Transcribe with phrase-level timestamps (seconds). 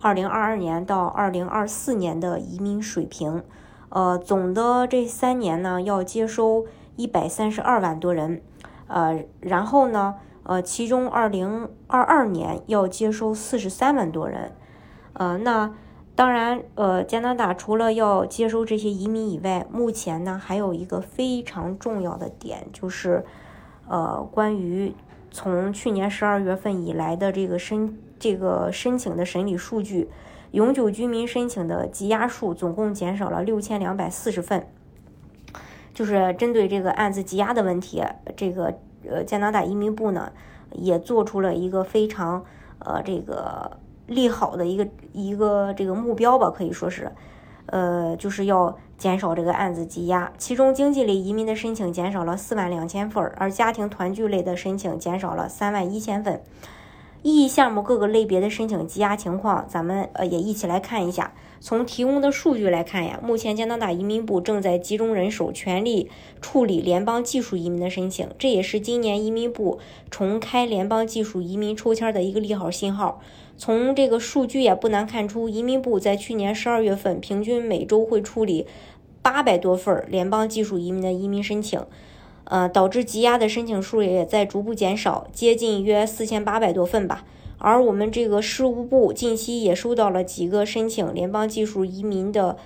[0.00, 3.42] 二零二二年到二零二四年的移民水平，
[3.88, 8.40] 呃，总的这三年呢要接收一百三十二万多人，
[8.86, 10.14] 呃，然后呢，
[10.44, 14.52] 呃，其中二零二二年要接收四十三万多人，
[15.14, 15.74] 呃，那
[16.14, 23.24] 当然，呃，加拿大除了要接收这些移民以外，目前呢还有一个非常重要的点，就是，
[23.88, 24.94] 呃，关于
[25.32, 27.98] 从去年十二月份以来的这个申。
[28.18, 30.08] 这个申请的审理数据，
[30.50, 34.66] 永久居民申请的积压数总共减少了六千两百四十份。
[35.94, 38.02] 就是针对这个案子积压的问题，
[38.36, 38.74] 这个
[39.08, 40.32] 呃加拿大移民部呢
[40.72, 42.44] 也做出了一个非常
[42.78, 47.10] 呃这个利好的一个一个这个目标吧，可以说是，
[47.66, 50.32] 呃就是要减少这个案子积压。
[50.38, 56.40] 其中经济类移民的申请减少了四万两千份，而家庭团聚类的申请减少了三万一千份。
[57.22, 61.34] 异议项目各个类别的申请积压情况，咱们呃也一起来看一下。
[61.60, 66.08] 从提供的数据来看呀，目前加拿大移民部正在集中人手，全力
[66.40, 73.20] 处理联邦技术移民的申请，这也是今年移民部重开联邦技术移民抽签的一个利好信号。
[73.56, 78.64] 从这个数据也不难看出，移民部在去年十二月份平均每周会处理
[79.20, 81.84] 八百多份联邦技术移民的移民申请。
[82.50, 87.24] 呃，导致积压的申请数也在逐步减少，接近约四千八百多份吧。
[87.58, 92.56] 而我们这个事务部近期也收到了几个申请联邦技术移民的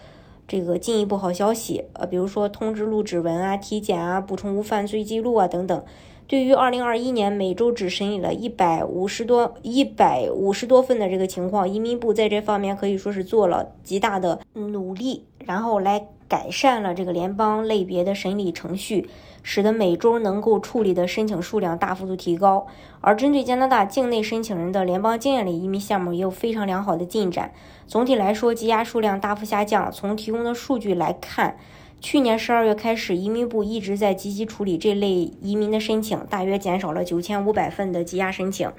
[0.47, 5.83] 这个进一步好消息，呃，比如说通知录指纹啊、体检啊、补充无犯罪记录啊等等。
[6.28, 19.11] 对于二零二一年每周只审理了一百五十多、一百五十多份的这个情况，移民部在这方面可以说是做了极大的努力，然后来改善了这个联邦类别的审理程序。
[19.45, 22.65] 使得每周能够处理的申请数量大幅度提高，
[23.01, 27.53] 而针对加拿大境内申请人的联邦经验类移民项目也有非常良好的进展。
[27.89, 29.91] 总体来说，积压数量大幅下降。
[29.91, 31.57] 从提供的数据来看，
[32.02, 38.73] 去年十二月开始，移民部一直在积极处理这类移民的申请，大约减少了九千五百份的积压申请。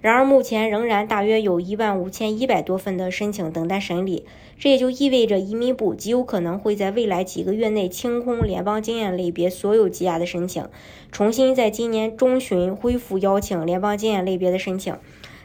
[0.00, 4.24] 然而，目前仍然大约有一万五千一百多份的申请等待审理，
[4.58, 10.68] 这也就意味着移民部极有可能会在未来几个月内清空联邦经验类别所有积压的申请，
[11.12, 14.96] 重新在今年中旬恢复邀请联邦经验类别的申请。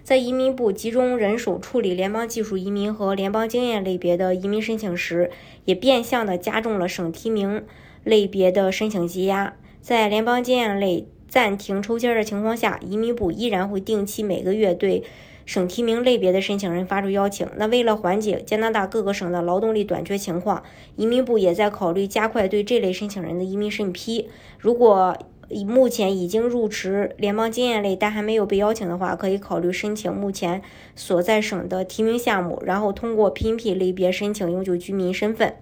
[0.09, 5.29] 在移民部集中人手处理联邦技术移民和联邦经验类别的移民申请时，
[5.65, 7.63] 也变相的加重了省提名
[8.03, 9.53] 类别的申请积压。
[9.81, 11.05] 在联邦经验类。
[11.27, 15.03] 暂停抽签的情况下，移民部依然会定期每个月对
[15.45, 17.47] 省提名类别的申请人发出邀请。
[17.55, 20.63] 那为了缓解加拿大各个省的劳动力短缺情况，
[20.95, 24.27] 移民部也在考虑加快对这类申请人的移民审批。
[24.57, 25.15] 如果
[25.49, 30.61] 以目前已经入职联邦经验类但还没有被邀请的话，可以考虑申请目前
[30.95, 35.55] 所在省的提名项目，然后通过拼 P 类别申请永久居民身份。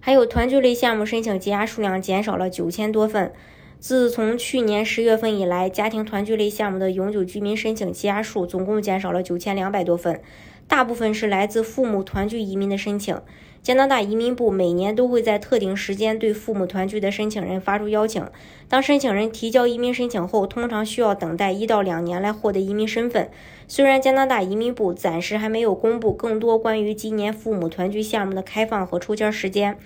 [0.00, 3.32] 还有团聚类项目申请积压数量减少了九千多份。
[3.80, 10.20] 自从去年十月份以来，家庭团聚类项目的永久居民申请积压数总共减少了九千两百多份，
[10.66, 13.20] 大部分是来自父母团聚移民的申请。
[13.62, 18.24] 加拿大移民部每年都会在特定时间对父母团聚的申请人发出邀请。
[18.68, 23.30] 当申请人提交移民申请后，通常需要等待一到两年来获得移民身份。
[23.68, 29.76] 虽然加拿大移民部暂时还没有公布更多关于今年父母团聚项目的开放和抽签时间。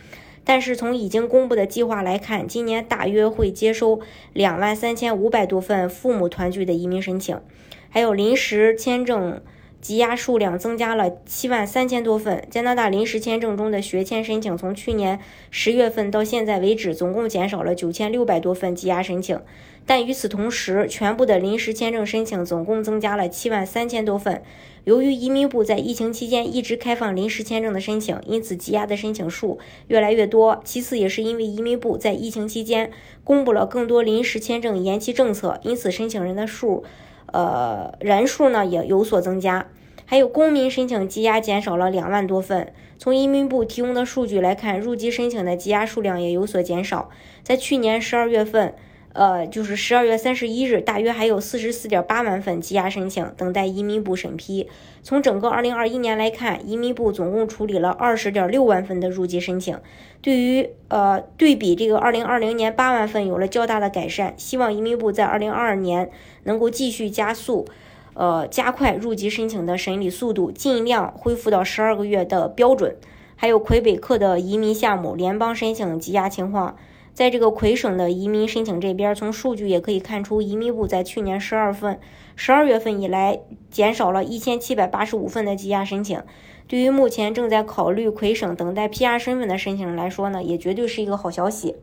[0.44, 4.00] 但是从已经公布的计划来看，今年大约会接收
[4.32, 7.40] 两万三千五百多份父母团聚的移民申请，
[7.88, 9.40] 还有临时签证
[9.82, 12.42] 积压数量增加了七万三千多份。
[12.48, 15.20] 加拿大临时签证中的学签申请，从去年
[15.50, 19.38] 十月份到现在为止，总共减少了九千六百多份积压申请。
[19.84, 24.40] 但与此同时，全部的临时签证申请总共增加了七万三千多份。
[24.84, 29.58] 由于移民部在疫情期间一直开放临时签证的申请，因此积压的申请数
[29.88, 30.60] 越来越多。
[30.64, 32.92] 其次，也是因为移民部在疫情期间
[33.24, 36.84] 公布了更多临时签证延期政策，因此申请人的数，
[37.32, 39.68] 呃，人数呢也有所增加。
[40.04, 42.72] 还有公民申请积压减少了两万多份。
[42.98, 47.10] 从移民部提供的数据来看，入籍申请的积压数量也有所减少。
[47.42, 48.74] 在去年十二月份。
[49.14, 54.66] 呃，就是十二月三十一日，大约还有四十四点八万份积压申请等待移民部审批。
[55.02, 59.78] 从整个二零二一年来看，移民部总共处理了二十点六万份的入籍申请，
[60.22, 64.32] 对于呃对比这个二零二零年八万份有了较大的改善。
[64.38, 66.10] 希望移民部在二零二二年
[66.44, 67.66] 能够继续加速，
[68.14, 72.96] 呃加快入籍申请的审理速度，尽量恢复到十二个月的标准。
[73.36, 76.76] 还有魁北克的移民项目联邦申请积压情况。
[77.12, 82.00] 在这个魁省的移民申请这边，从数据也可以看出，移民部在去年十二份、
[82.36, 86.22] 十二月份以来，减少了一千七百八十五份的积压申请。
[86.66, 91.76] 对于目前正在考虑魁省等待 PR 身份的申请人来说呢，也绝对是一个好消息。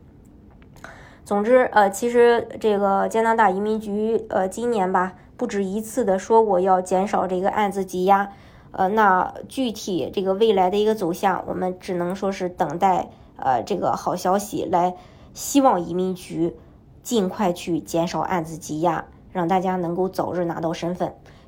[1.30, 8.32] 总之，呃，其实这个加拿大移民局，呃，今年吧，不止一次的说过要减少这个案子积压，
[8.72, 14.96] 呃，那具体这个未来的一个走向，我们只能说是等待，呃，这个好消息来。
[15.32, 16.56] 希望移民局
[17.04, 21.14] 尽快去减少案子积压，让大家能够早日拿到身份。